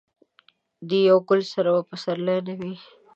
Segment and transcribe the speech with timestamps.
[0.87, 2.73] د یو ګل سره به پسرلی نه وي.